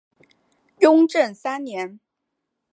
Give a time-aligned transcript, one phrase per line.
[0.79, 1.99] 雍正三年。